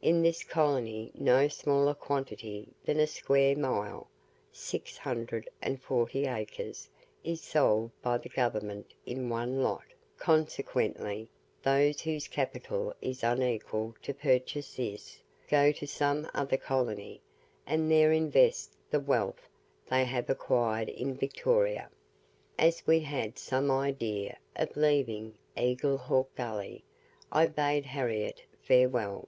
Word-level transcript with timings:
In 0.00 0.22
THIS 0.22 0.44
colony 0.44 1.10
no 1.16 1.48
smaller 1.48 1.92
quantity 1.92 2.68
than 2.84 3.00
a 3.00 3.08
square 3.08 3.56
mile 3.56 4.06
640 4.52 6.26
acres 6.28 6.88
is 7.24 7.40
sold 7.40 7.90
by 8.00 8.16
the 8.16 8.28
Government 8.28 8.94
in 9.04 9.28
one 9.28 9.60
lot; 9.64 9.82
consequently, 10.18 11.28
those 11.64 12.02
whose 12.02 12.28
capital 12.28 12.94
is 13.02 13.24
unequal 13.24 13.96
to 14.02 14.14
purchase 14.14 14.76
this, 14.76 15.18
go 15.48 15.72
to 15.72 15.86
some 15.88 16.30
other 16.32 16.56
colony, 16.56 17.20
and 17.66 17.90
there 17.90 18.12
invest 18.12 18.70
the 18.88 19.00
wealth 19.00 19.48
they 19.90 20.04
have 20.04 20.30
acquired 20.30 20.88
in 20.88 21.16
Victoria. 21.16 21.90
As 22.56 22.86
we 22.86 23.00
had 23.00 23.36
some 23.36 23.72
idea 23.72 24.38
of 24.54 24.76
leaving 24.76 25.34
Eagle 25.58 25.98
Hawk 25.98 26.32
Gully, 26.36 26.84
I 27.32 27.48
bade 27.48 27.86
Harriette 27.86 28.42
farewell. 28.62 29.26